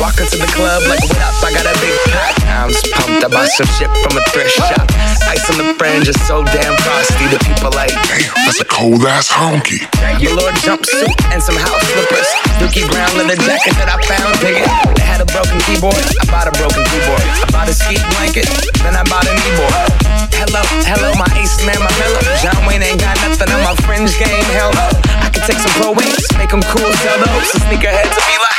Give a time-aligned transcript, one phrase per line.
[0.00, 1.36] Walk into the club like, what up?
[1.42, 2.34] I got a big pack.
[2.48, 3.24] I'm just pumped.
[3.24, 4.86] I bought some shit from a thrift shop.
[5.28, 7.26] Ice on the fringe is so damn frosty.
[7.28, 9.82] The people like, damn, that's a cold ass honky.
[10.20, 12.28] Your Lord jumpsuit and some house slippers.
[12.60, 14.32] Dookie Brown leather jacket that I found.
[14.40, 14.68] Dig it.
[14.68, 15.98] I had a broken keyboard.
[16.20, 17.24] I bought a broken keyboard.
[17.42, 18.48] I bought a ski blanket.
[18.82, 20.22] Then I bought a keyboard.
[20.42, 22.22] Hello, hello, my ace man, my fellow.
[22.42, 24.42] John Wayne ain't got nothing on my fringe game.
[24.50, 24.90] Hell no.
[25.22, 27.46] I can take some Pro Wings, make them cool, tell those.
[27.62, 28.51] sneaker sneakerheads to be like,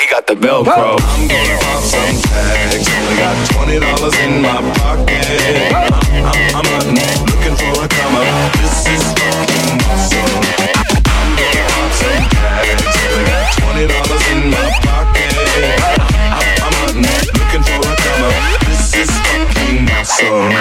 [0.00, 0.96] he got the Velcro.
[1.00, 2.88] I'm gonna pop some tags.
[2.88, 5.72] Only got twenty dollars in my pocket.
[5.72, 5.92] I'm,
[6.24, 8.52] I'm, I'm not looking for a come up.
[8.62, 10.32] This is fucking awesome.
[11.04, 12.84] I'm gonna pop some tags.
[13.02, 15.34] Only got twenty dollars in my pocket.
[16.32, 18.36] I'm, I'm not looking for a come up.
[18.64, 20.52] This is fucking awesome.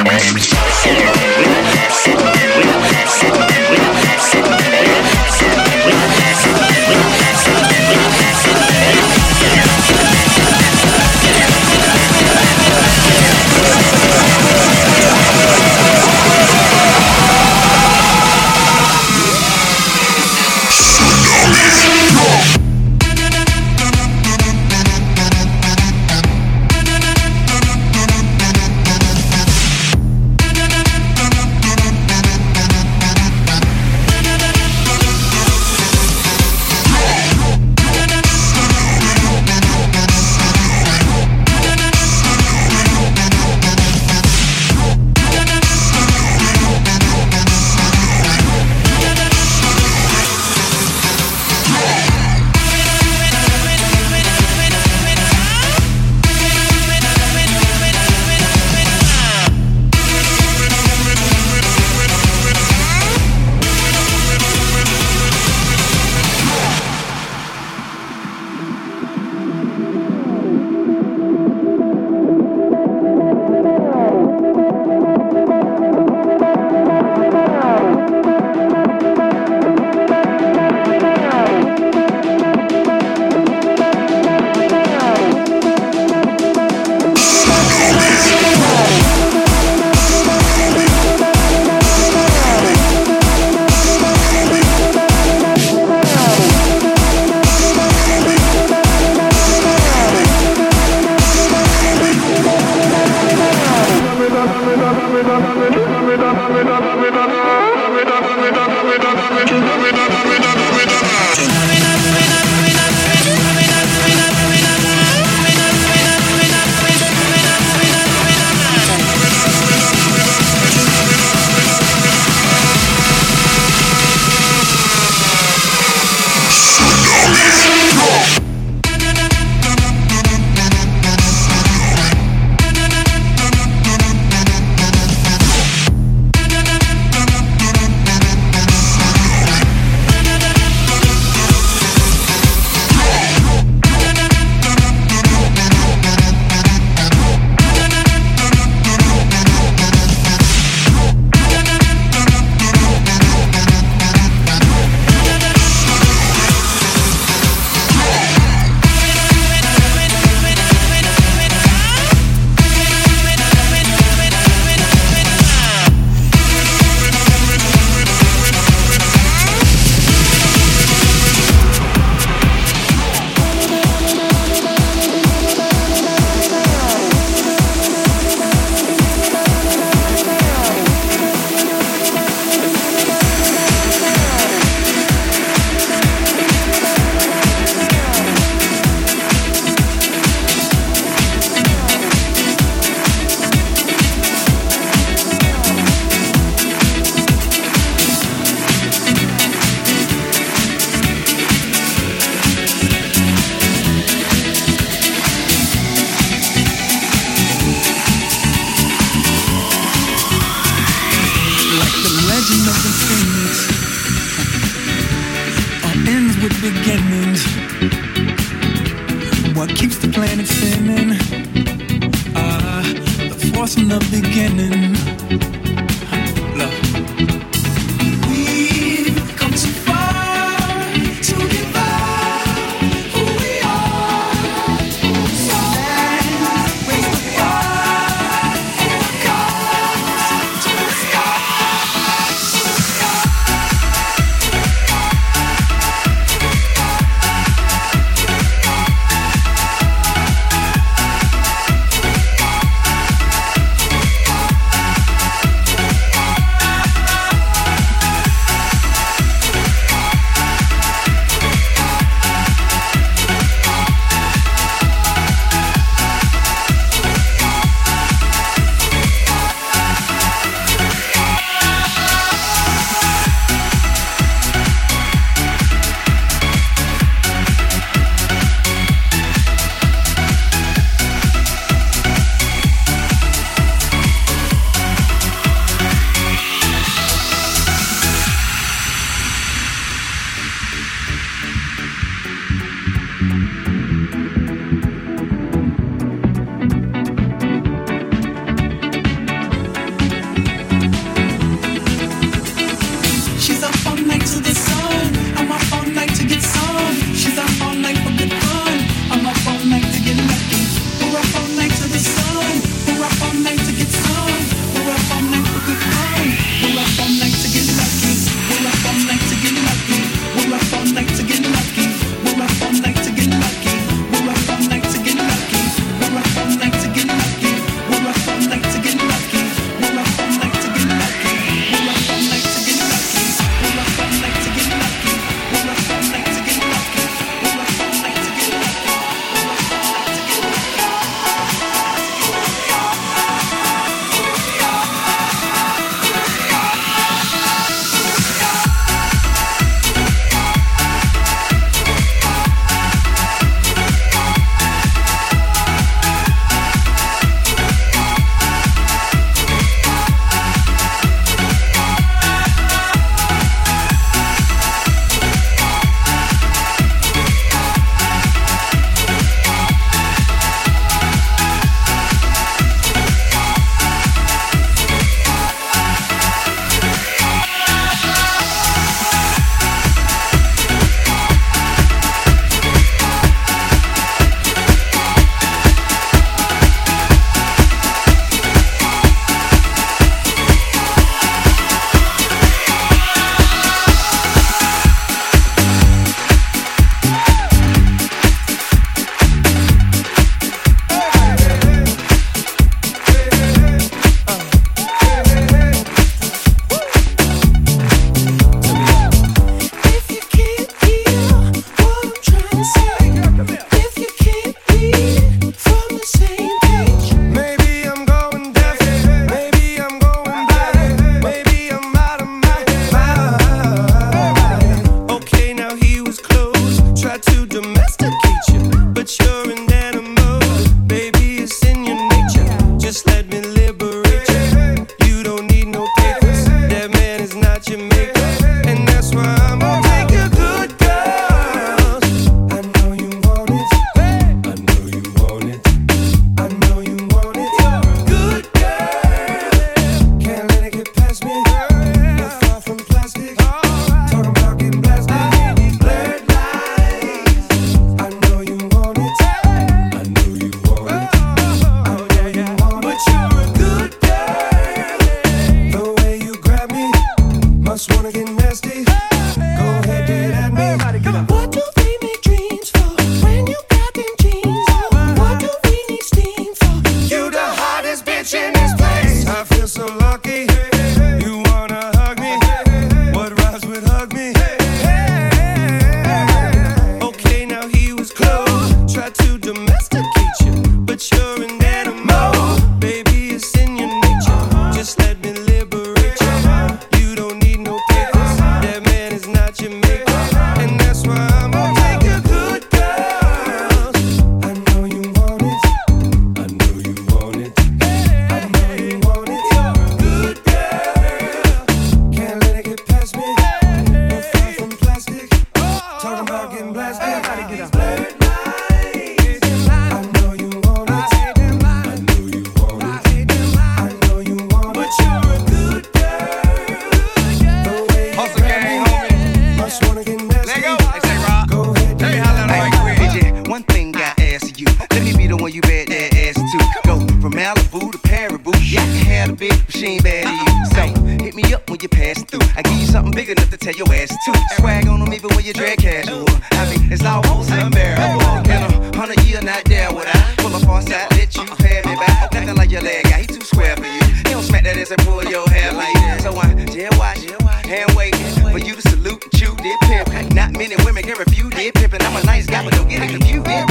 [560.61, 561.73] Many and women can refute it.
[561.73, 563.70] Pimpin', I'm a nice guy, but don't get it confused.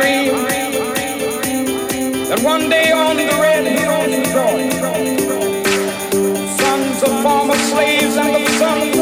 [0.00, 0.34] dream
[2.28, 4.92] that one day on the red hills of Georgia,
[6.56, 9.01] sons of former slaves and the sons